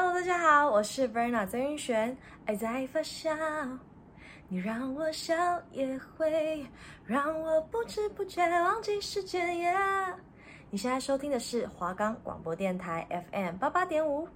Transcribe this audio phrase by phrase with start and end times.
[0.00, 2.16] Hello，大家好，我是 Verna 曾云璇。
[2.46, 3.36] 爱在发酵，
[4.46, 5.34] 你让我笑，
[5.72, 6.64] 也会
[7.04, 9.48] 让我不知不觉忘记时间。
[9.56, 10.14] Yeah!
[10.70, 14.28] 你现在收听的是华冈广播电台 FM 八八点五。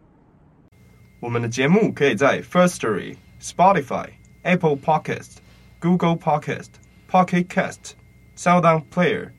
[1.21, 4.09] 我们的节目可以在 Firstory、Spotify、
[4.43, 5.37] Apple Podcast、
[5.79, 6.71] Google Podcast、
[7.09, 7.93] Pocket Cast、
[8.37, 9.31] SoundOn Player，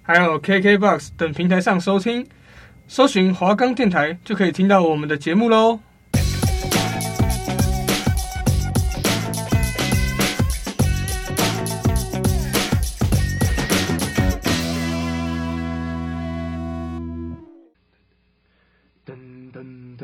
[0.00, 2.26] 还有 KKBox 等平台上收听。
[2.88, 5.80] 搜寻华冈电台就可以听到我们的节目喽。
[19.04, 19.14] 噔
[19.52, 19.96] 噔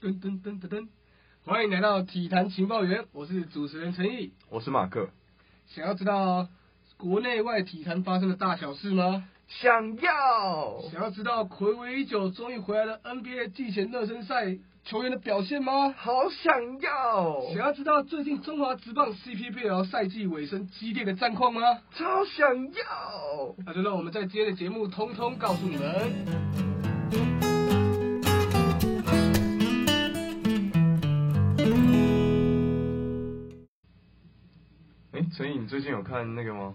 [0.00, 0.99] 噔噔噔
[1.46, 5.08] 欢迎来到体坛情报员，我是主持人陈毅，我是马克。
[5.68, 6.46] 想要知道
[6.98, 9.24] 国内外体坛发生的大小事吗？
[9.48, 10.82] 想要。
[10.92, 15.94] 想要知道暌违已久终于回来的 NBA 季前热身赛球员的表现吗？
[15.96, 17.40] 好想要。
[17.54, 21.60] 想要知道最近中华职棒 CPBL 赛季尾声激烈的战况吗？
[21.94, 23.54] 超想要。
[23.64, 27.49] 那就让我们在今天的节目通通告诉你们。
[35.32, 36.74] 所以你最近有看那个吗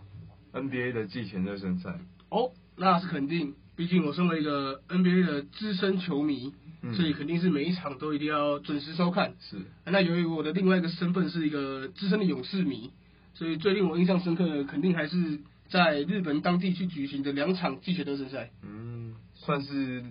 [0.54, 2.00] ？NBA 的季前热身赛？
[2.30, 9.36] 哦，那是肯定，毕竟我身为一个 NBA 的资深球迷，嗯，所以肯定是每一场都一定要准时收看。
[9.40, 9.58] 是。
[9.86, 12.92] 那由于我的另外一个身份是一个资深的勇士迷，
[13.34, 18.52] 所以最令我印象深刻的，肯定还是在日本当地去举行的两场季前热身赛。
[18.64, 20.04] 嗯，算是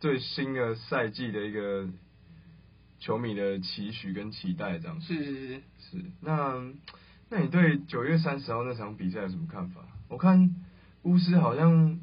[0.00, 1.88] 对新的赛季的一个
[3.00, 5.00] 球迷的期许跟期待，这样。
[5.00, 6.04] 是是是是。
[6.20, 6.62] 那。
[7.28, 9.80] 那你对九月三十号那场比赛有什么看法？
[10.08, 10.54] 我看
[11.02, 11.98] 巫师好像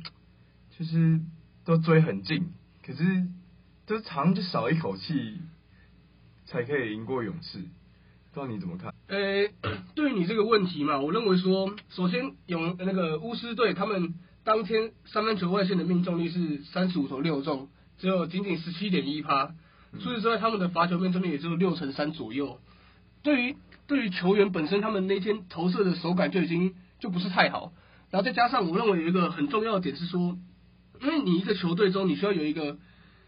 [0.77, 1.21] 就是
[1.63, 2.51] 都追很近，
[2.85, 3.27] 可是
[3.85, 5.39] 都好像就少一口气
[6.45, 8.93] 才可以赢过勇士，不知道你怎么看？
[9.07, 9.53] 呃、欸，
[9.95, 19.55] 对于你这个问题嘛，我认为说，首先勇那个巫师队他们当天三分球外线的命中率是三十五投六中，只有仅仅十七点一趴，
[19.93, 22.59] 除此之外他们的罚球命中率也只有六成三左右，
[23.21, 23.55] 对于。
[23.93, 27.71] 对于球员本身，他们那天投射的手感就已经就不是太好，
[28.09, 30.35] 然后再加上我认为有一个很重要的点是说，
[30.99, 32.79] 因为你一个球队中你需要有一个，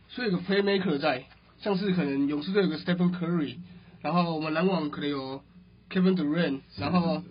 [0.09, 1.25] 需要有一个 playmaker 在，
[1.59, 3.57] 像是可能勇士队有个 Stephen Curry，
[4.01, 5.43] 然后我们篮网可能有
[5.91, 7.21] Kevin Durant，然后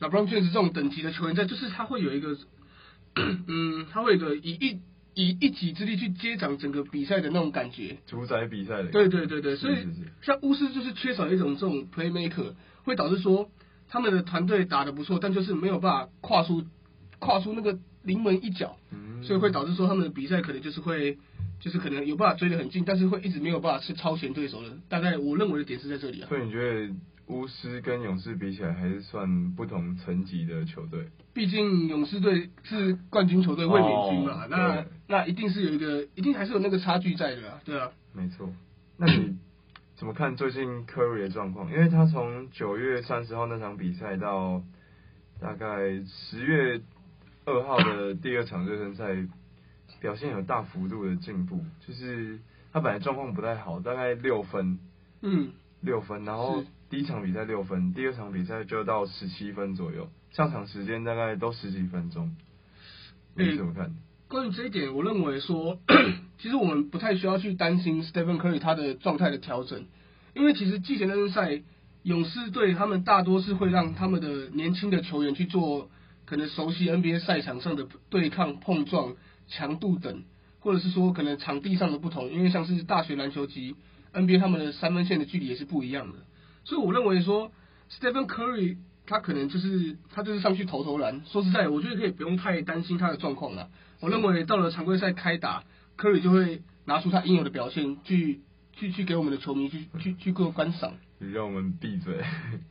[0.00, 2.38] LeBron James 这种等级的球员在，就是他会有一个，
[3.46, 4.80] 嗯，他会有一个以一。
[5.12, 8.92] 以一己之力去接掌整个比赛的那种感觉，主宰比赛的。
[8.92, 9.84] 对对对对，所以
[10.22, 12.54] 像巫师就是缺少一种这种 playmaker，
[12.84, 13.50] 会导致说
[13.88, 16.64] 他们的团队打得不错，但就是没有办法跨出
[17.18, 18.76] 跨出那个临门一脚，
[19.22, 21.18] 所以会导致说他们的比赛可能就是会
[21.60, 24.68] 就是可能有办法追得很近，但是会一直没有办法去超前对手的。
[24.88, 26.28] 大概我认为的点是在这里啊。
[26.28, 26.94] 所以你觉得？
[27.30, 31.06] 巫师跟勇士比起来，还是算不同层级的球队。
[31.32, 37.92] 毕竟勇士队是冠军球队，卫冕军嘛，那那一定是有一个，一定还是有那个差距在的啊，对啊。
[38.12, 38.52] 没错。
[38.96, 39.36] 那你
[40.00, 41.70] 怎么看最近 Curry 的状况？
[41.70, 44.62] 因为他从九月三十号那场比赛到
[45.38, 46.80] 大概十月
[47.44, 49.28] 二号的第二场热身赛，
[50.00, 51.62] 表现有大幅度的进步。
[51.86, 52.40] 就是
[52.72, 54.78] 他本来状况不太好，大概六分，
[55.20, 55.52] 嗯，
[55.82, 56.64] 六分，然后。
[56.88, 62.34] 第一场比赛六分，第二场比赛就到十七分左右，上场时间大概都十几分钟。
[63.36, 63.94] 你怎么看？
[64.30, 65.80] 关于这一点，我认为说，
[66.38, 69.86] 其实我们不太需要去担心 Stephen Curry 他的状态的调整，
[70.36, 71.62] 因为其实季前热身赛，
[72.04, 75.90] 勇士队他们大多是会让他们的年轻的球员去做
[76.26, 79.16] 可能熟悉 NBA 赛场上的对抗、碰撞、
[79.48, 80.22] 强度等，
[80.60, 83.74] 或者是说可能场地上的不同，因为像是大学篮球级
[84.14, 86.18] NBA 他们的三分线的距离也是不一样的。
[86.62, 87.50] 所以我认为说
[87.90, 88.76] ，Stephen Curry
[89.10, 91.22] 他可能就是他就是上去投投篮。
[91.26, 93.68] 说实在，我觉得可以不用太担心他的状况了。
[93.98, 95.64] 我认为到了常规赛开打
[95.98, 98.40] ，Curry 就会拿出他应有的表现，去
[98.72, 100.94] 去去给我们的球迷去去去过观赏。
[101.18, 102.24] 你让我们闭嘴。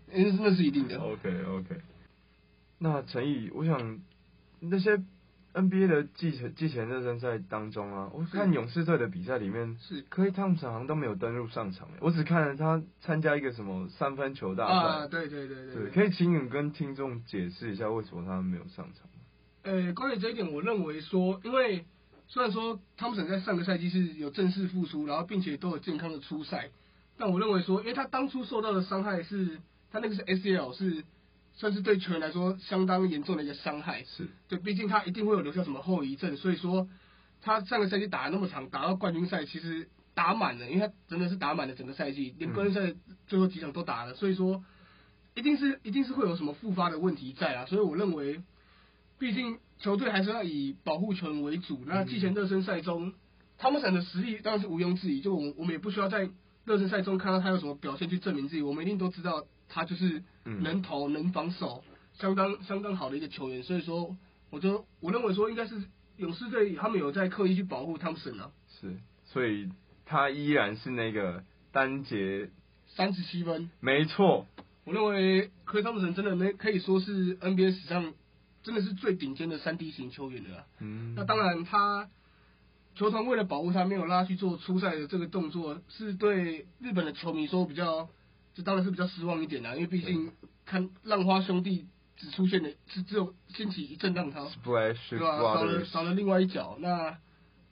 [0.07, 0.97] 那那是一定的。
[0.97, 1.81] OK OK。
[2.79, 3.99] 那陈毅，我想
[4.61, 4.97] 那些。
[5.61, 14.73] NBA 的季前季前热身赛当中啊，我看勇士队的比赛里面，是科伊汤普森好像都没有登入上场，我只看了他参加一个什么三分球大赛。
[14.73, 15.89] 啊，对对对对，对。
[15.91, 19.09] 可以请你跟听众解释一下为什么他没有上场？
[19.63, 21.85] 呃，关于这一点，我认为说，因为
[22.27, 26.69] 虽然说汤普森在上个赛季是有正式复出，然后并且都有健康的出赛，
[27.17, 29.59] 但我认为说，因为他当初受到的伤害是，
[29.91, 31.03] 他那个是 SCL 是。
[31.59, 34.05] 算是对球员来说相当严重的一个伤害。
[34.05, 36.87] 是对，毕竟他一定会有留下什么后遗症，所以说
[37.41, 42.95] 他上个赛季打了那么长，打到冠军赛其实打满了，因为他真的是打满了整个赛季，连冠军赛
[43.27, 44.63] 最后几场都打了，所以说
[45.35, 47.65] 一定是一定是会有什么复发的问题在啊。
[47.65, 48.41] 所以我认为，
[49.17, 51.83] 毕竟球队还是要以保护球员为主。
[51.85, 53.11] 那季前热身赛中，
[53.57, 56.29] 汤普森的实力当然是毋庸置疑，就我们我们也不需要在
[56.63, 59.45] 热身赛中看到他有什么表现去证明自己，我们一定都知道。
[59.69, 61.83] 他就是能投能防守，
[62.13, 64.17] 相当相当好的一个球员，所以说，
[64.49, 65.81] 我就我认为说应该是
[66.17, 68.51] 勇士队他们有在刻意去保护汤普森啊。
[68.81, 69.69] 是，所以
[70.05, 72.49] 他依然是那个单节
[72.87, 73.69] 三十七分。
[73.79, 74.47] 没错，
[74.85, 78.13] 我认为克里汤普森真的没可以说是 NBA 史上
[78.63, 80.65] 真的是最顶尖的三 D 型球员了。
[80.79, 81.13] 嗯。
[81.15, 82.09] 那当然，他
[82.95, 88.09] 球团为了保护他，没有拉去做出赛的这个动作，是对日本的球迷说比较。
[88.59, 90.33] 这当然是比较失望一点啦，因为毕竟
[90.65, 95.39] 看浪花兄弟只出现了是只有掀起一阵浪涛，对吧？
[95.39, 96.77] 少了少了另外一脚。
[96.81, 97.17] 那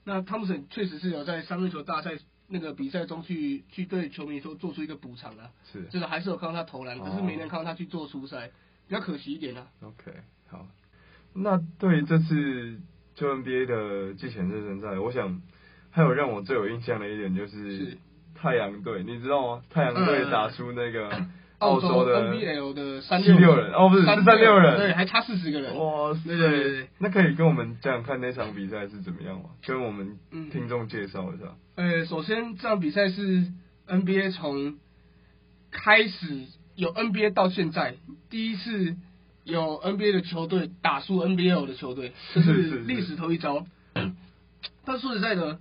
[0.06, 2.12] 那汤普森确实是有在三分球大赛
[2.48, 8.50] 那个比赛中去去对球迷说做出一个补偿啊，是，就是还是有看到他投篮，可是没能看到他去做出赛，
[8.88, 9.68] 比较可惜一点啊。
[9.81, 10.13] OK，
[10.48, 10.66] 好，
[11.34, 12.80] 那对这次
[13.13, 15.42] 就 NBA 的季前热身赛，我想
[15.89, 17.78] 还有让我最有印象的一点就是。
[17.78, 17.98] 是
[18.42, 19.62] 太阳队，你知道吗？
[19.69, 21.10] 太阳队打出那个
[21.60, 25.75] 澳洲的 NBL 的三六人，哦，不是三六人，对，还差四十个人。
[25.75, 29.50] 哇，对对对，那可以跟我们讲讲看那场比赛是怎么样吗？
[29.66, 30.18] 跟我们
[30.51, 31.45] 听众介绍一下。
[31.75, 33.48] 呃，首先这场比赛是
[33.88, 34.75] NBA 从
[35.72, 36.45] 开始
[36.75, 37.95] 有 NBA 到现在
[38.30, 38.95] 第一次
[39.44, 42.54] 有 NBA 的球队打输 NBL 的球队，这是
[42.86, 43.66] 历史头一遭。
[44.86, 45.57] 但说实在的。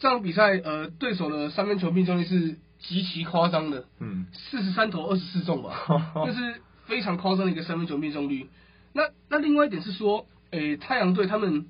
[0.00, 5.76] 这场比赛，呃，对手的三分球命中率是极其夸张的，嗯，四十三投二十四中吧，
[6.26, 8.48] 这是非常夸张的一个三分球命中率。
[8.94, 11.66] 那那另外一点是说，诶、欸，太阳队他们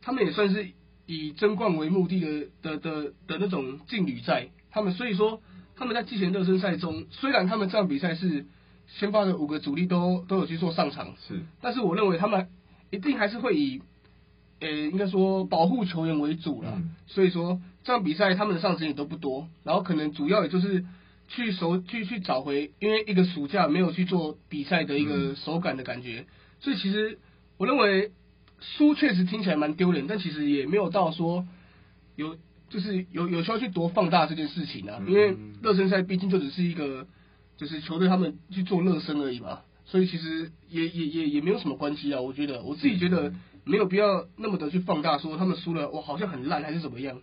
[0.00, 0.68] 他们也算是
[1.06, 5.42] 以争冠为目的的的的的那种劲旅在，他们所以说
[5.74, 8.46] 他们在季前热身赛中，虽然他们这场比赛是
[8.86, 12.48] 先发的五个主力都都有去做上场，是，但是我认为他们
[12.90, 13.82] 一定还是会以。
[14.60, 20.84] 呃，应该说保护球员为主了，嗯、所以说这场比赛他们的上场也都不多，然后可能主要也就是
[21.28, 26.26] 去手去去找回，因为一个暑假没有去做比赛的一个手感的感觉，嗯、
[26.60, 27.18] 所以其实
[27.58, 28.12] 我认为
[28.60, 31.46] 输确实听起来蛮丢脸，但其实也没有到说
[32.16, 32.36] 有
[32.68, 37.06] 就是有有需要去多放大这件事情啊，因为热身赛毕竟就只是一个
[37.56, 42.62] 就是球队他们去做热身而已嘛，所以其实也也也也没有什么关系啊，我觉得。
[42.62, 43.32] 我自己觉得。
[43.64, 47.20] 没有必要那么的去放大说他们输了，我好像很烂还是怎么样？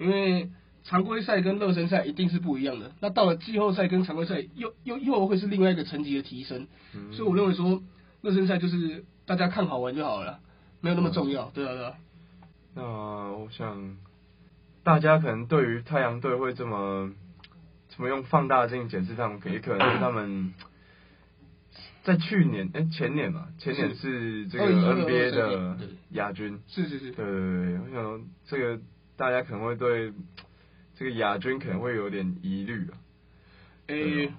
[0.00, 0.50] 因为
[0.82, 2.90] 常规赛跟热身赛一定是不一样的。
[3.00, 6.66] 那到了季后赛跟常规赛又又又会是另外一个层级的提升。
[6.94, 7.82] 嗯、所以我认为说
[8.22, 10.40] 热身赛就是大家看好玩就好了，
[10.80, 11.94] 没有那么重要，对啊对啊。
[12.74, 13.96] 那我想
[14.82, 17.12] 大家可能对于太阳队会这么
[17.88, 20.52] 怎么用放大镜检视他们，也可能是他们。
[22.02, 25.76] 在去年，哎、欸，前年嘛，前年是这个 NBA 的
[26.12, 28.80] 亚军，是是是，对对对，我想这个
[29.20, 30.14] 大家可能会对
[30.96, 32.96] 这个亚军可能会有点疑虑啊。
[33.88, 34.32] 诶、欸，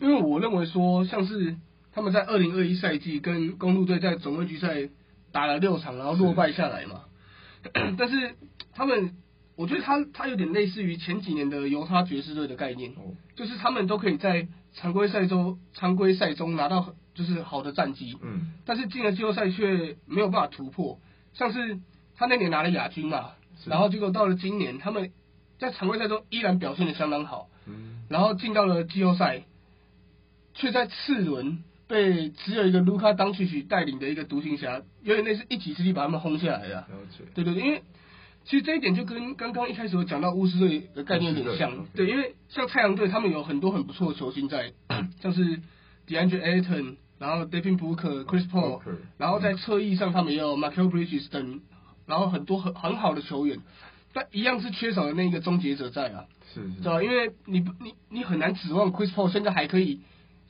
[0.00, 1.56] 因为我认为说，像是
[1.92, 4.88] 他们在二零二一赛季跟公路队在总冠军赛
[5.32, 7.02] 打了六场，然后落败下来嘛，
[7.62, 8.34] 是但是
[8.72, 9.14] 他们，
[9.54, 16.94] 我觉得他他有点类似于前几年的犹他爵士队的概念，哦、就是他们都可以在常规赛中常规赛中拿到。
[17.14, 20.98] 就是好的战绩，嗯，但是进了季后赛却没有办法突破。
[21.34, 21.78] 像是
[22.16, 25.10] 他那年拿了亚军嘛，是然后结果到了今年，他们
[25.58, 29.42] 在常规赛中依然表现的相当好，嗯，然后进到了季后赛，
[30.54, 36.68] 却在次轮被只有一个卢卡当曲曲带领的一个独行侠，有点类似一己之力把他们轰下来的。
[36.68, 37.24] 了解。
[37.34, 37.82] 对对对，因为
[38.44, 44.72] 其实这一点就跟刚刚一开始我讲到巫师队的概念有点像，对，因为像太阳队他们有很多很不错的球星在，
[45.20, 45.60] 像是
[46.06, 46.96] DeAndre Ayton。
[47.18, 48.80] 然后 Devin Booker、Chris Paul，
[49.16, 51.60] 然后在侧翼上他们也有 Michael Bridges 等，
[52.06, 53.58] 然后很多很很好的球员，
[54.12, 57.02] 但一样是缺少了那个终结者在啊，是，是，知道吧？
[57.02, 60.00] 因为你你你很难指望 Chris Paul 现在还可以，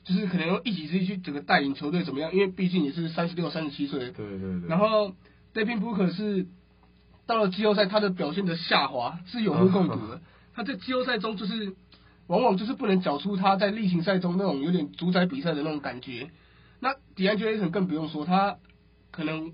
[0.03, 2.33] 就是可能用一己之力去整个带领球队怎么样？
[2.33, 4.67] 因为毕竟也是三十六、三十七岁，对对对。
[4.67, 5.13] 然后
[5.53, 6.47] Devin Booker 是
[7.25, 10.21] 到了季后赛，他的表现的下滑是有目共睹的。
[10.55, 11.73] 他在季后赛中就是
[12.27, 16.29] 往往就是不能缴出他在例行赛中那种有点主宰比赛的那种感觉。
[16.79, 18.57] 那 DeAndre Ayton 更不用说，他
[19.09, 19.53] 可能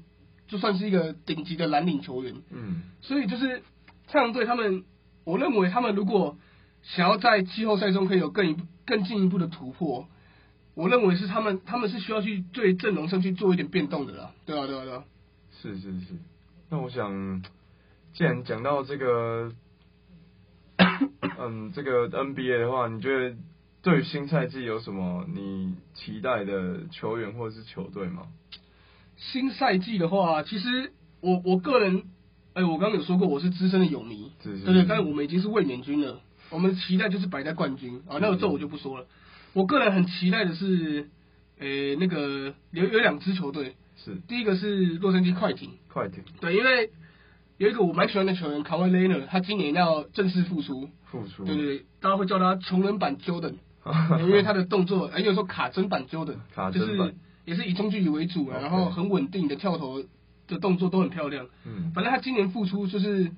[0.50, 3.64] 就算是一个顶级的蓝领球员，嗯，所以就是
[4.08, 4.84] 太阳队他们，
[5.24, 6.38] 我认为他们如果
[6.84, 10.08] 想要在季后赛中可以有更一更进一步的突破，
[10.74, 14.32] 我认为是他们他们是需要去对阵容上去做一点变动的啦。
[14.46, 15.04] 对啊，对啊，对啊。
[15.62, 16.16] 是是是。
[16.70, 17.44] 那我想，
[18.14, 19.52] 既然讲到这个，
[21.40, 23.36] 嗯，这个 NBA 的话，你觉得
[23.82, 28.28] 对于新赛季有什么你期待的球员或者是球队吗？
[29.20, 32.04] 新赛季的话，其实我我个人，
[32.54, 39.06] 哎，我刚刚有说过我是资深的泳迷，对对，但是我们已经是卫冕军了，我们的期待就是摆在冠军啊，那个这我就不说了。
[39.52, 41.10] 我个人很期待的是，
[41.60, 44.16] 诶，那个有有两支球队，是。
[44.28, 46.90] 第一个是洛杉矶快艇，快艇，对，因为
[47.58, 53.56] 有一个我蛮喜欢的球员卡瓦雷纳，他今年要正式复出，复出，对对对，大家会叫他穷人版 Jordan，
[54.24, 57.10] 因为他的动作，哎，有时候卡针版 Jordan，卡针版。
[57.10, 57.16] 就是。
[57.50, 60.04] 也是以中距离为主啊，然后很稳定的跳投
[60.48, 61.48] 的动作都很漂亮。
[61.66, 63.32] 嗯，反正他今年复出就是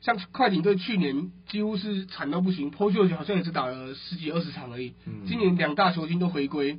[0.00, 4.94] 像快艇队去年几乎是惨到不行，Paul George 好像也是打了十几二十场而已。
[5.04, 6.78] 嗯，今年两大球星都回归，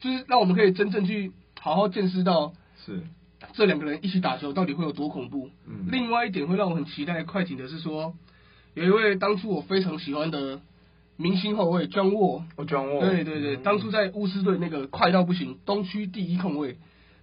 [0.00, 1.30] 就是让我们可以真正去
[1.60, 2.52] 好好见识到
[2.84, 3.04] 是
[3.52, 5.50] 这两个人一起打球到底会有多恐怖。
[5.64, 8.14] 嗯，另外一点会让我很期待快艇的是说，
[8.74, 10.60] 有一位当初我非常喜欢的。
[11.18, 16.76] 明星后卫 John Wall，John Wall，对对对，嗯、当初在巫师队那个快到不行，东区第一控卫，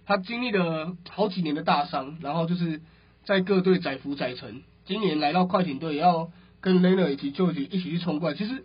[0.04, 2.80] 他经历了好几年的大伤，然后就是
[3.24, 8.34] 在各队载浮载沉，今年来到快艇队，要跟 Leonard 以及 George 一起去冲冠。
[8.36, 8.64] 其实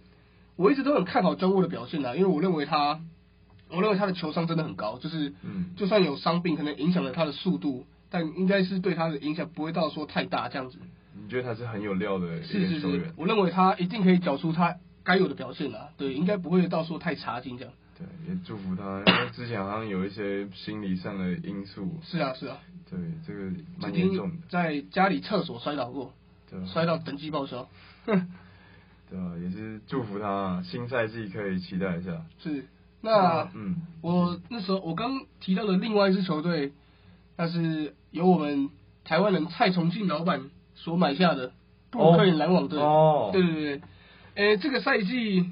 [0.55, 2.99] 我一直都很看好 John Wall 的表现啦，因为我认为他，
[3.69, 5.33] 我认为他的球商真的很高，就是，
[5.77, 10.79] 就算有伤病可能影响了他的速度，但应该是对他的影响不会到说太大这样子。
[11.21, 12.69] 你觉得他是很有料的一个球员？
[12.69, 14.75] 是是是，我认为他一定可以缴出他。
[15.09, 17.73] 该有的表现啊，对，应该不会到时候太差劲这样。
[17.97, 21.97] 对，也祝福他，因为之前好像有一些心理上的因素。
[22.03, 22.59] 是啊，是啊。
[22.87, 24.35] 对，这个蛮严重的。
[24.49, 26.13] 在家里厕所摔倒过，
[26.47, 27.67] 对，摔到等级报销。
[28.05, 28.29] 哼。
[29.09, 32.23] 对啊，也是祝福他，新赛季可以期待一下。
[32.43, 32.67] 是，
[33.01, 36.73] 那嗯，我那时候我刚提到的另外一支球队，
[37.35, 38.69] 那是由我们
[39.03, 41.53] 台湾人蔡崇信老板所买下的
[41.89, 42.79] 布鲁克林篮网队。
[42.79, 43.31] 哦。
[43.33, 43.81] 对对对。
[44.35, 45.45] 诶、欸，这个赛季，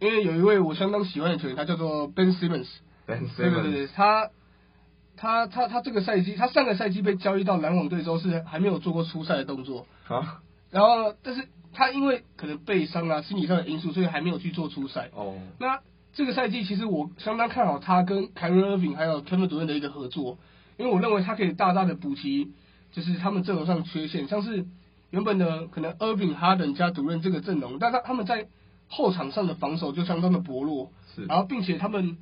[0.00, 2.68] 因为有一位我相当喜欢的球员，他叫做 Ben Simmons。
[3.06, 3.36] Ben Simmons。
[3.36, 4.30] 对对对，他，
[5.16, 9.86] 他他他这个赛季，他上个赛季被交易到篮网队之后是还没有做过出赛的动作。
[10.08, 10.42] 啊。
[10.70, 15.08] 然后，但是他因为可能背伤啊、心理上的因素，所以还没有去做出赛。
[15.14, 15.36] 哦。
[15.58, 15.80] 那
[16.12, 20.36] 这个赛季其实我相当看好他跟 Kyrie Irving 还有 Kevin Durant 的一个合作，
[20.76, 22.52] 因为我认为他可以大大的补齐，
[22.92, 24.66] 就是他们阵容上缺陷，像是。
[25.10, 28.48] 原本的可能 Irving、Harden 加 Durant 这个阵容，但他他们在
[28.88, 32.18] 后场上的防守就相当的薄弱，是，然后并且他们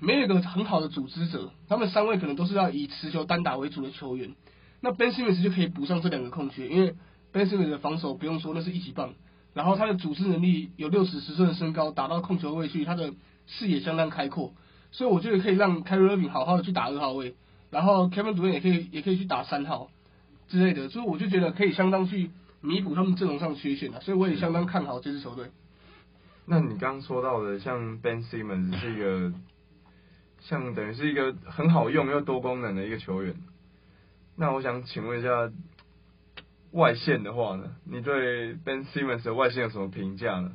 [0.00, 4.34] 没有一个很好的组织者，他们三位可能都是要以持球单打为主的球员，
[4.80, 6.94] 那 Ben Simmons 就可以补上这两个空缺，因为
[7.32, 9.14] Ben Simmons 的防守不用说，那是一级棒，
[9.54, 13.12] 然后他的组织能力有六尺十寸的身高，打到控球位去，他的
[13.46, 14.54] 视野相当开阔，
[14.92, 17.34] 所以我觉得可以让 Kyrie Irving 好好的去打二号位，
[17.70, 19.88] 然后 Kevin Durant 也可以也可以去打三号。
[20.48, 25.46] 之类的，所以我就觉得可以相当去弥补他们阵容上的缺陷了，所以我也相当看好这支球队。
[26.46, 29.32] 那你刚刚说到的，像 Ben Simmons 是一个，
[30.40, 33.34] 像等于是一个很好用又多功能的一个球员。
[34.36, 35.50] 那我想请问一下，
[36.70, 37.64] 外线的话呢？
[37.84, 40.52] 你对 Ben Simmons 的外线有什么评价呢？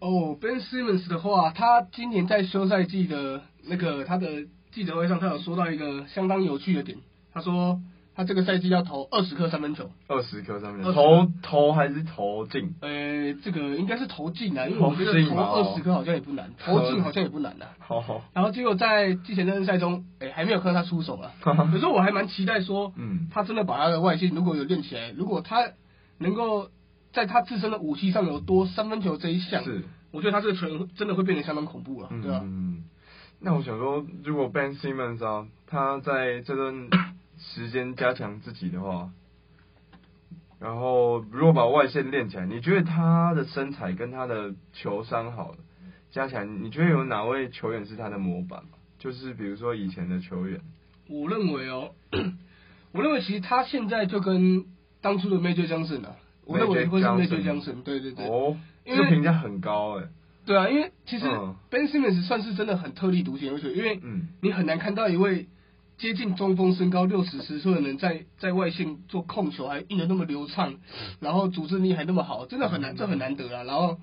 [0.00, 6.98] 哦、oh,，Ben Simmons 的话，他今年在休赛季的那个他的记者会上，他有说到一个相当有趣的点，
[7.32, 7.80] 他说。
[8.16, 12.74] 他这个赛季要投二十颗三分球，二十颗三分球，投投还是投进？
[12.80, 17.72] 呃，这个应该是投进啊，因为我觉得投二十颗好像也不难， 投进好像也不难的、啊。
[17.80, 18.22] 好 好。
[18.32, 21.32] 然后结果在季前热身赛中，哎，还没有看到他出手啊。
[21.42, 25.72] 可是我还蛮期待说，嗯，他真的把他的外线如果有练起来，如果他
[26.18, 26.68] 能够
[27.12, 32.40] 在他自身的武器上有多三分球这一项，是，我觉得他这个球员真的会变得相当恐怖了，对吧？
[32.44, 32.84] 嗯。
[33.40, 36.88] 那我想说，如果 Ben Simmons 啊，他在这段。
[37.38, 39.10] 时间加强自己的话，
[40.60, 45.54] 然后如果把外线练起来，你觉得他的身材跟他的球商好
[46.10, 48.62] 加起来，你觉得有哪位球员是他的模板？
[48.98, 50.60] 就是比如说以前的球员。
[51.08, 51.90] 我认为哦，
[52.92, 54.64] 我认为其实他现在就跟
[55.02, 58.26] 当初的 Magic Johnson 啊，我认为会是 Magic Johnson，对对对。
[58.26, 60.04] 哦，这个评价很高哎。
[60.46, 61.26] 对啊，因为其实
[61.68, 64.00] Ben Simmons 算是真的很特立独行，而且因为
[64.40, 65.48] 你很难看到一位。
[65.96, 70.74] 接近中锋身高六十十寸的人在在外线做控球还运得那么流畅，
[71.20, 73.62] 然后组织力还那么好，真的很难，这很难得啊。
[73.62, 73.98] 然后，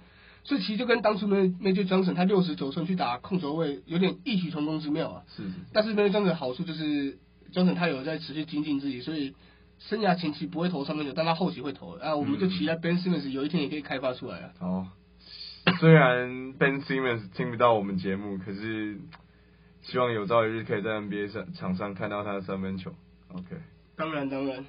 [0.46, 5.24] 所以其实就跟当初 Magic Johnson 他六十九寸去打控球位有点异曲同工之妙啊。
[5.36, 5.50] 是，是。
[5.74, 7.20] 但是 Magic Johnson 的好处就是
[7.54, 9.36] Johnson 他有在持续精进自己，所以
[9.78, 11.98] 生涯前期不会投三分球，但他后期会投。
[11.98, 14.50] 啊，我们就期待 Ben Simmons 有一天也可以开发出来啊。
[14.62, 14.88] 哦，
[15.82, 18.98] 虽然 Ben Simmons 听不到我们节目，可是。
[19.84, 22.94] 希望有朝一日可以在 NBA 上场上看到他的三分球。
[23.30, 23.58] OK，
[23.96, 24.64] 当然当然。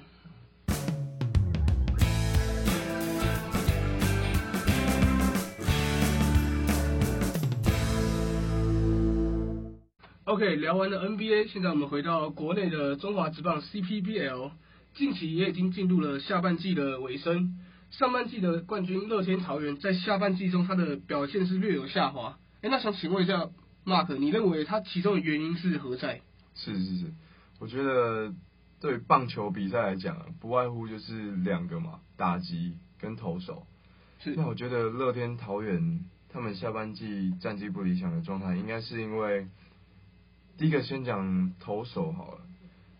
[10.25, 14.51] OK，聊完了 NBA，现在我们回到国内的中华职棒 CPBL，
[14.95, 17.59] 近期也已经进入了下半季的尾声。
[17.91, 22.39] 上半季的冠军乐天桃园在下半季中，他的表现是略有下滑。
[22.61, 23.49] 哎，那想请问一下
[23.85, 26.21] ，Mark，你认为他其中的原因是何在？
[26.55, 27.13] 是是是，
[27.59, 28.33] 我觉得
[28.79, 33.65] 对棒球比赛来讲，不外乎就是两个嘛，打击跟投手。
[34.19, 34.35] 是。
[34.35, 39.47] 那我觉得乐天桃园他们下半季战绩不理想的状态，应该是因为
[40.57, 42.41] 第一个先讲投手好了，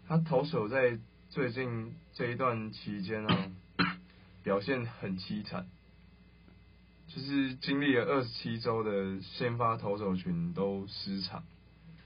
[0.08, 1.00] 他投手在
[1.30, 3.52] 最近这一段期间啊。
[4.44, 5.68] 表现很凄惨，
[7.14, 11.44] 就是经历了二十七周的先发投手群都失常，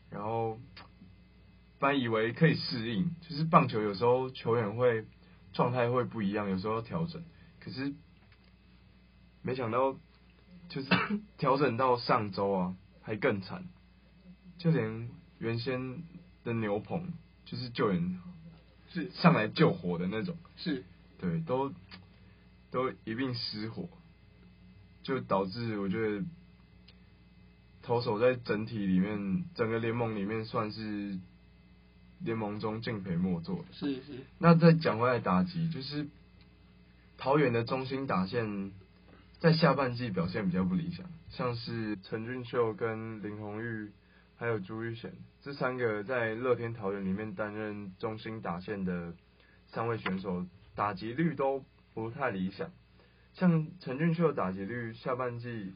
[0.10, 0.60] 然后
[1.80, 5.06] 本来以为可以适应，就是棒球有时候球员会
[5.54, 7.24] 状态会不一样，有时候要调整，
[7.62, 7.94] 可是
[9.42, 9.96] 没想到
[10.68, 10.90] 就是
[11.38, 13.64] 调整到上周啊还更惨，
[14.58, 15.10] 就连
[15.40, 16.04] 原先
[16.44, 17.14] 的牛棚
[17.46, 18.20] 就是救援
[18.92, 20.84] 是上来救火的那种，是
[21.18, 21.74] 对都。
[22.70, 23.88] 都一并失火，
[25.08, 26.26] 就导致我觉得
[27.82, 31.18] 投手在整体里面，整个联盟里面算是
[32.20, 33.64] 联盟中敬陪末座的。
[33.72, 34.26] 是是。
[34.38, 36.10] 那再讲回来打击，就是
[37.18, 38.74] 桃园的中心打线
[39.40, 43.90] 在下半季表现比较不理想，像是陈俊秀跟林红玉
[44.36, 49.14] 还有朱玉贤这三个在乐天桃园里面担任中心打线的
[49.68, 50.46] 三位选手，
[50.76, 51.64] 打击率都。
[51.94, 52.70] 不太理想，
[53.38, 55.76] 像陈俊秀的打击率，下半季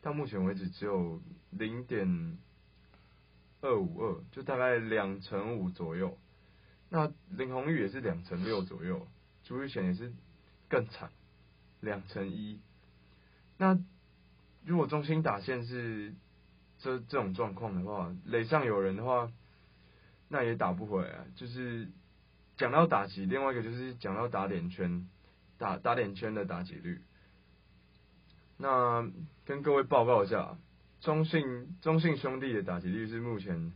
[0.00, 2.38] 到目前为止只有零点
[3.60, 6.16] 二五二，就大概两成五左右。
[6.88, 9.06] 那林红玉也是两成六左右，
[9.44, 10.10] 朱育贤也是
[10.70, 11.10] 更惨，
[11.80, 12.58] 两成一。
[13.58, 13.78] 那
[14.64, 16.14] 如果中心打线是
[16.78, 19.30] 这这种状况的话，垒上有人的话，
[20.28, 21.26] 那也打不回来。
[21.36, 21.90] 就是
[22.56, 25.06] 讲到打击，另外一个就是讲到打点圈。
[25.62, 27.00] 打打点圈的打击率，
[28.56, 29.08] 那
[29.44, 30.58] 跟各位报告一下，
[31.00, 33.72] 中信中信兄弟的打击率是目前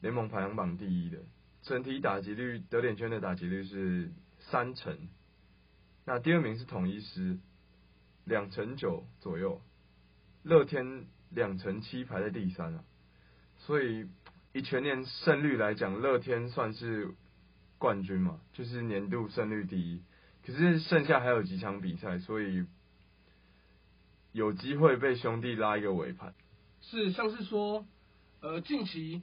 [0.00, 1.18] 联盟排行榜第一的，
[1.60, 4.96] 整体打击率得点圈的打击率是三成，
[6.06, 7.36] 那第二名是统一师，
[8.24, 9.60] 两成九左右，
[10.42, 12.84] 乐天两成七排在第三啊，
[13.58, 14.06] 所以
[14.54, 17.10] 以全年胜率来讲，乐天算是
[17.76, 20.00] 冠军嘛，就是年度胜率第一。
[20.44, 22.64] 可是剩下还有几场比赛，所以
[24.32, 26.34] 有机会被兄弟拉一个尾盘。
[26.80, 27.86] 是，像是说，
[28.40, 29.22] 呃，近期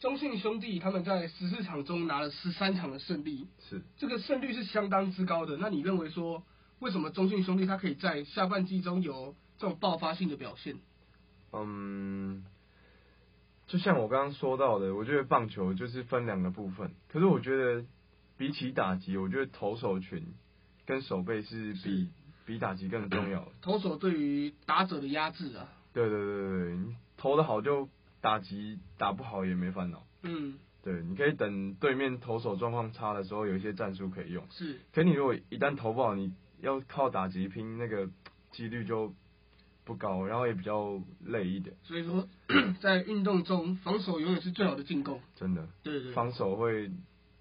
[0.00, 5.56] 中信兄弟他们在十四场中拿了十三场的胜利，是这个胜率是相当之高的。
[5.56, 6.42] 那你认为说，
[6.80, 10.76] 为什么中信兄弟他可以在下半季中有这种爆发性的表现？
[11.52, 12.44] 嗯，
[13.68, 16.92] 就像我刚刚说到的，我觉得棒球就是分两个部分。
[17.08, 17.84] 可是我觉得
[18.36, 20.26] 比起打击，我觉得投手群。
[20.86, 22.06] 跟手背是比是
[22.46, 23.48] 比打击更重要的。
[23.60, 25.68] 投手对于打者的压制啊。
[25.92, 27.88] 对对对对，你投的好就
[28.20, 30.02] 打击打不好也没烦恼。
[30.22, 30.58] 嗯。
[30.82, 34.44] 对，你可以等对面投手状况差的时候，有一些战术可以用。
[34.50, 34.78] 是。
[34.92, 38.08] 可你如果一旦投不好，你要靠打击拼，那个
[38.52, 39.12] 几率就
[39.84, 41.74] 不高，然后也比较累一点。
[41.82, 42.28] 所以说，
[42.80, 45.20] 在运动中，防守永远是最好的进攻。
[45.34, 45.66] 真的。
[45.82, 46.12] 对，对对。
[46.12, 46.88] 防守会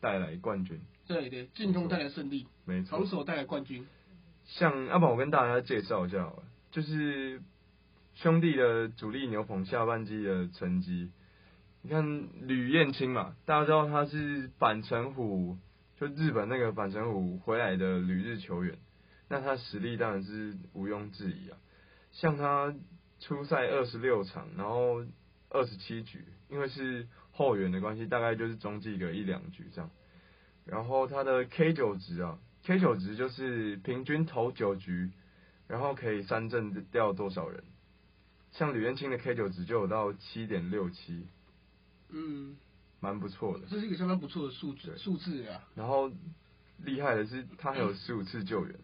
[0.02, 0.82] 带来冠军。
[1.08, 3.86] 对对，进攻带来胜利，没错，防守带来冠军。
[4.46, 7.42] 像要不我跟大家介绍一下好了，就是
[8.14, 11.12] 兄弟的主力牛棚下半季的成绩。
[11.82, 15.58] 你看吕彦青嘛，大家知道他是板城虎，
[16.00, 18.78] 就日本那个板城虎回来的旅日球员，
[19.30, 21.58] 那他实力当然是毋庸置疑啊。
[22.12, 22.74] 像他
[23.20, 25.06] 出赛二十六场，然后
[25.50, 29.92] 二十七局，因为是后援的关系，大概就是中继个一两局这样。
[30.66, 35.12] 然后他的 K 九值啊，K 九值就是平均投九局，
[35.68, 37.64] 然后可以三振掉多少人？
[38.52, 41.28] 像吕彦青的 K 九值就有到七点六七，
[42.10, 42.56] 嗯，
[43.00, 43.66] 蛮不错的。
[43.70, 45.62] 这是一个相当不错的数字数字啊。
[45.76, 46.12] 然后
[46.80, 48.76] 厉害的是他还有十五次救援，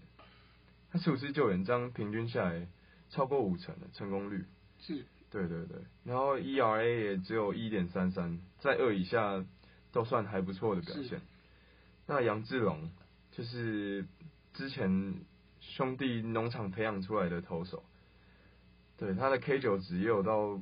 [0.91, 2.67] 他十五次救援这样平均下来
[3.09, 4.45] 超过五成的成功率。
[4.79, 5.05] 是。
[5.31, 9.45] 对对对，然后 ERA 也只有一点三三，在二以下
[9.93, 11.21] 都算还不错的表现。
[12.11, 12.91] 那杨志龙
[13.31, 14.05] 就是
[14.53, 15.15] 之前
[15.61, 17.85] 兄弟农场培养出来的投手，
[18.97, 20.61] 对他的 K 九值也有到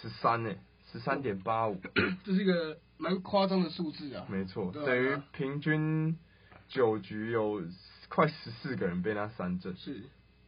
[0.00, 0.54] 十三呢，
[0.92, 1.80] 十三点八五，
[2.22, 4.24] 这是一个蛮夸张的数字啊。
[4.30, 6.16] 没错，啊、等于平均
[6.68, 7.60] 九局有
[8.08, 9.74] 快十四个人被他三振。
[9.76, 10.00] 是，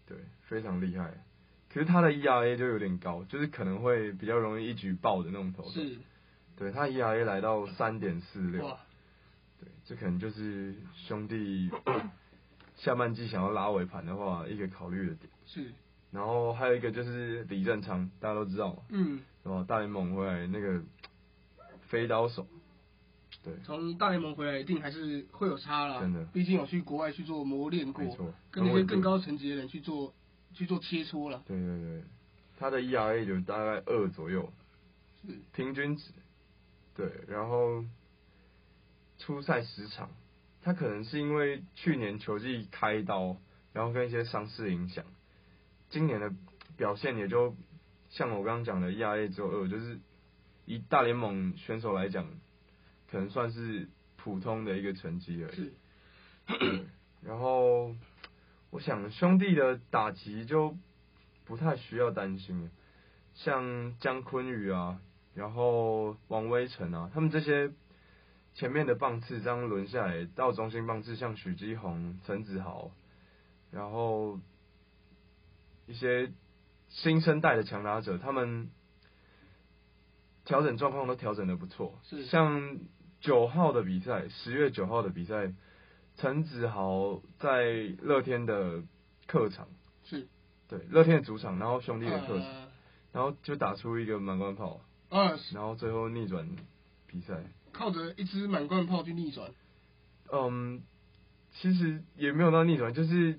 [0.07, 1.13] 对，非常厉害。
[1.71, 5.71] 可是他的 ERA 就有点高，就是可能会比较容易一举爆的那种投手。
[5.71, 5.99] 是，
[6.57, 8.65] 对他 ERA 来到三点四六。
[8.65, 8.79] 哇。
[9.87, 11.70] 对，这可能就是兄弟
[12.75, 15.31] 下半季想要拉尾盘的话，一个考虑的点。
[15.46, 15.72] 是。
[16.12, 19.64] 然后还有一个就是李正昌，大家都知道嘛，嗯，然后？
[19.64, 20.81] 大联盟回来那个
[21.88, 22.46] 飞刀手，
[23.42, 30.14] 对，从大联盟回来一定还是会有差啦，真的，毕竟有去国外去做磨练过，没错，跟那些更高层级的人去做
[30.55, 31.42] 去做切磋了。
[31.44, 32.05] 对对对，
[32.57, 34.51] 他的 ERA 就大概二左右，
[35.22, 36.12] 是平均值，
[36.94, 37.85] 对，然后
[39.19, 40.11] 出赛十场，
[40.63, 43.37] 他可能是因为去年球季开刀，
[43.73, 45.05] 然后跟一些伤势影响。
[45.89, 46.33] 今年的
[46.77, 47.57] 表现也就
[48.11, 49.99] 像我刚刚讲的，ERA 只有二，就是
[50.65, 52.27] 以大联盟选手来讲，
[53.11, 55.73] 可能算是普通的一个成绩而已。
[57.23, 57.95] 然后
[58.71, 60.77] 我想兄弟的打击就
[61.45, 62.71] 不太需要担心了，
[63.35, 65.01] 像姜坤宇啊，
[65.35, 67.71] 然后王威晨啊，他们这些
[68.57, 72.90] 前面的棒次这样轮下来，到中心棒次像许基宏、陈子豪，
[73.71, 74.40] 然后。
[75.88, 76.33] 一些
[76.88, 78.73] 新生代的强打者，他们
[80.45, 82.01] 调整状况都调整的不错。
[82.03, 82.25] 是。
[82.27, 82.81] 像
[83.21, 85.53] 九号的比赛，十月九号的比赛，
[86.16, 87.71] 陈子豪在
[88.03, 88.83] 乐天的
[89.29, 89.69] 客场，
[90.03, 90.27] 是，
[90.69, 92.69] 对，乐天的主场，然后兄弟的客场，呃、
[93.12, 96.49] 然后就打出一个满贯炮，呃、然后最后逆转
[97.07, 97.45] 比赛，
[97.77, 99.51] 靠着一支满贯炮去逆转。
[100.33, 100.83] 嗯，
[101.53, 103.39] 其实也没有到逆转，就是。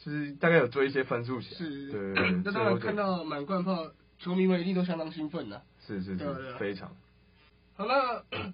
[0.00, 2.42] 就是大概有追一些分数起来，是。
[2.44, 5.62] 那当然看到满贯炮，球迷们一定都相当兴奋呐。
[5.80, 6.94] 是是是，非常。
[7.74, 8.22] 好，那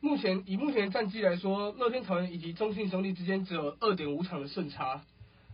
[0.00, 5.04] 目前以目前战绩来说，乐天桃园以及中信兄弟之间只有二点五场的胜差，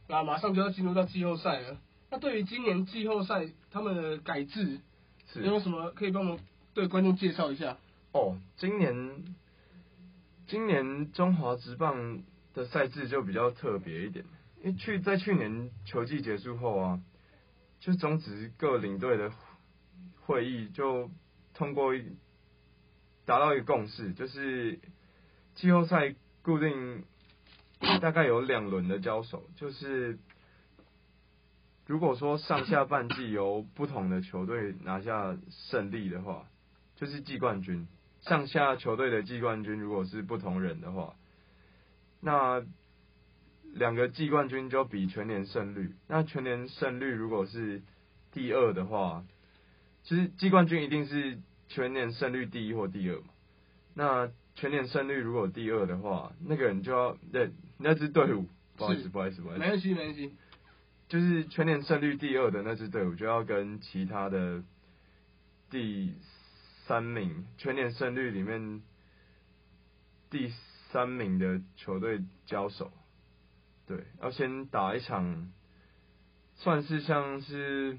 [0.08, 1.76] 那马上就要进入到季后赛了。
[2.10, 4.80] 那对于今年季后赛他们的改制，
[5.34, 6.38] 有没有什么可以帮我们
[6.72, 7.76] 对观众介绍一下？
[8.12, 9.24] 哦，今年
[10.46, 12.22] 今年中华职棒
[12.54, 14.24] 的赛制就比较特别一点。
[14.62, 17.00] 因为去在去年球季结束后啊，
[17.80, 19.32] 就中职各领队的
[20.20, 21.10] 会议就
[21.54, 21.92] 通过
[23.24, 24.78] 达到一个共识，就是
[25.54, 27.04] 季后赛固定
[28.00, 30.18] 大概有两轮的交手，就是
[31.86, 36.46] 如果说上下半季由不同的球队拿下胜利的话，
[36.94, 37.86] 就是季冠军；
[38.22, 41.14] 上下球队的季冠军如果是不同人的话，
[42.20, 42.64] 那。
[43.74, 47.80] 两个季冠军就比全年胜率，那全年胜率如果是
[48.30, 49.24] 第二的话，
[50.02, 53.28] 其实季冠军一定是全年胜率第一或第二嘛。
[53.94, 60.34] 那全年胜率如果第二的话，那个人就要那那支队伍，不好意思，不好意思，不好意思，没关系，没关系，
[61.08, 64.62] 就是全年胜率第二的那支队伍就要跟其他的
[65.70, 66.12] 第
[66.86, 68.82] 三名全年胜率里面
[70.30, 70.52] 第
[70.90, 72.90] 三名的球队交手。
[73.86, 75.52] 对，要先打一场，
[76.54, 77.98] 算是像是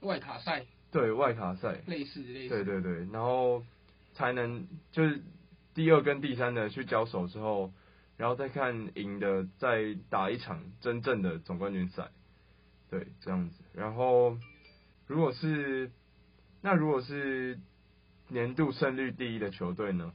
[0.00, 0.64] 外卡赛。
[0.90, 1.80] 对，外卡赛。
[1.86, 2.48] 类似类似。
[2.48, 3.64] 对对对，然后
[4.14, 5.22] 才能就是
[5.74, 7.72] 第二跟第三的去交手之后，
[8.16, 12.10] 然后再看赢的再打一场真正的总冠军赛。
[12.90, 13.62] 对，这样子。
[13.74, 14.38] 然后
[15.06, 15.90] 如果是
[16.60, 17.58] 那如果是
[18.28, 20.12] 年度胜率第一的球队呢，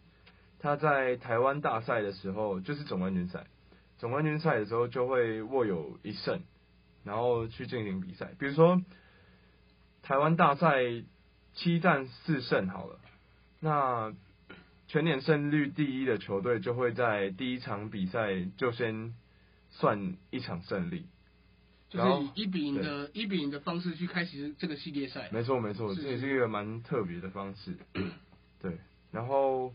[0.59, 3.45] 他在台湾大赛的时候就是总冠军赛。
[3.97, 6.41] 总冠军赛的时候就会握有一胜，
[7.03, 8.31] 然后去进行比赛。
[8.37, 8.81] 比如说
[10.01, 10.81] 台湾大赛
[11.53, 12.99] 七战四胜好了，
[13.59, 14.13] 那
[14.87, 19.15] 全年胜率第一的球队就会在第一场比赛就先
[19.69, 21.07] 算一场胜利，
[21.93, 25.29] 就是以一比零的一比零的方式去开启这个系列赛。
[25.31, 27.77] 没错没错，这也是一个蛮特别的方式。
[28.59, 28.77] 对，
[29.11, 29.73] 然后。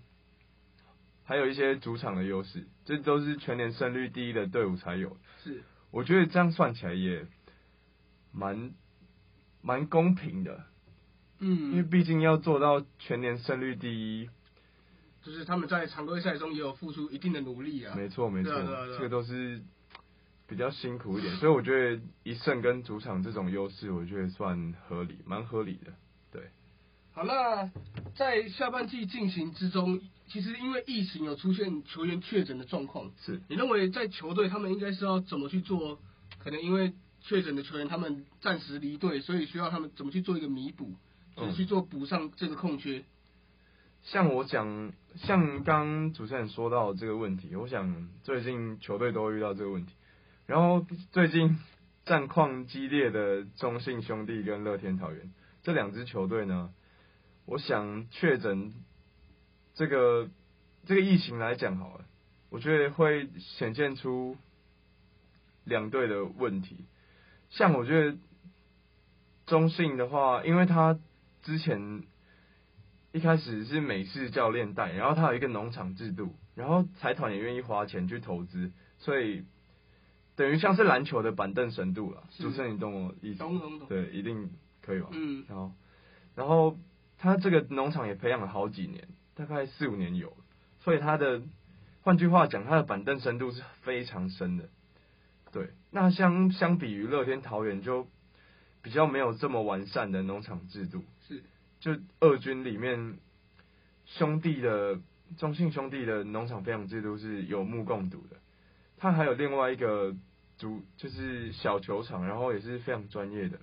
[1.28, 5.14] 还有一些主场的优势，这都是全年胜率第一的队伍才有。
[5.44, 7.26] 是，我觉得这样算起来也
[8.32, 8.72] 蛮
[9.60, 10.64] 蛮公平的。
[11.38, 13.90] 嗯，因为毕竟要做到全年胜率第
[14.22, 14.30] 一，
[15.22, 17.94] 就是他们在常规赛中也有付出一定的努力啊。
[17.94, 18.50] 没错没错，
[18.96, 19.60] 这个都是
[20.48, 25.92] 比较辛苦一点，所以我觉得一胜跟主场这种优势，我觉得算合理，蛮合理的。
[26.32, 26.42] 对。
[27.12, 27.70] 好，那
[28.16, 30.00] 在下半季进行之中。
[30.30, 35.98] 其实因为疫情有出现球员确诊的状况，是你认为在球队他们应该是要怎么去做？
[36.38, 40.92] 可能因为确诊的球员他们暂时离队，所以需要他们怎么去做一个弥补？
[41.34, 43.04] 就是去做补上这个空缺。
[44.02, 49.94] 像我讲，像刚主持人说到这个问题，我想最近球队都会遇到这个问题。
[50.48, 51.58] 然后最近
[52.06, 55.30] 战况激烈的中信兄弟跟乐天桃园
[55.62, 56.72] 这两支球队呢，
[57.44, 58.72] 我想确诊
[59.74, 60.30] 这个
[60.86, 62.06] 这个疫情来讲好了，
[62.48, 64.38] 我觉得会显现出
[65.64, 66.86] 两队的问题。
[67.50, 68.16] 像我觉得
[69.44, 70.98] 中信的话，因为他
[71.42, 72.02] 之前。
[73.10, 79.46] 一开始是美式教练带，然后他有一个农场制度，然后财团也愿意花钱去投资，所以
[80.38, 82.22] 等于像是篮球的板凳深度了。
[82.38, 83.40] 主持人，你懂我意思？
[83.40, 83.88] 懂懂懂。
[83.88, 84.48] 对，一定
[84.80, 85.08] 可以吧？
[85.10, 85.44] 嗯。
[85.48, 85.72] 然后，
[86.36, 86.78] 然后
[87.18, 90.36] 他这个农场也培养了好几年，大概四五年有，
[90.78, 91.42] 所以他的，
[92.02, 94.68] 换句话讲，他的板凳深度是非常深的。
[95.50, 98.06] 对，那相相比于乐天桃园就
[98.80, 101.02] 比较没有这么完善的农场制度。
[101.26, 101.42] 是。
[101.80, 103.18] 就二军里面
[104.04, 105.00] 兄弟的
[105.36, 108.36] 中信兄弟的农场培养制度是有目共睹的，
[108.98, 110.14] 他还有另外一个
[110.58, 113.58] 主就是小球场，然后也是非常专业的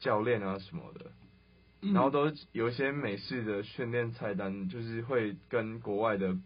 [0.00, 1.10] 教练啊什么的，
[1.92, 6.36] 然后都有一些美式的训练菜单，就是会跟国外的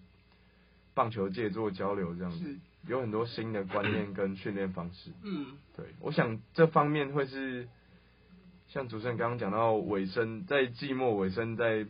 [0.95, 2.57] 棒球界做交流，这样子
[2.89, 5.13] 有很多新的观念跟训练方式。
[5.23, 7.69] 嗯，对，我想这方面会是。
[8.69, 11.87] 像主持人刚刚讲到尾声，在季末尾声，在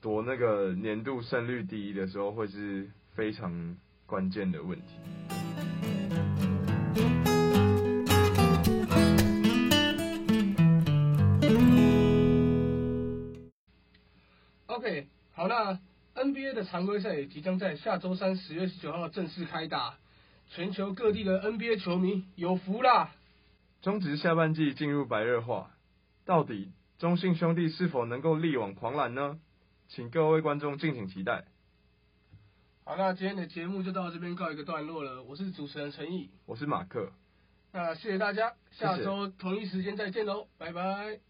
[0.00, 5.45] 夺那个年度胜率第一的时候，会是非常关键的问题。
[15.36, 15.78] 好，那
[16.14, 19.98] NBA 的常规赛也即将在下周三十月十九号正式开打，
[20.48, 23.10] 全球各地的 NBA 球迷有福啦！
[23.82, 25.72] 中职下半季进入白热化，
[26.24, 29.38] 到底中信兄弟是否能够力挽狂澜呢？
[29.88, 31.44] 请各位观众敬请期待。
[32.84, 35.22] 好，那今天的节目就到这边告一个段落了。
[35.22, 37.12] 我是主持人陈毅，我是马克。
[37.72, 41.20] 那谢谢大家，下周同一时间再见喽，拜拜。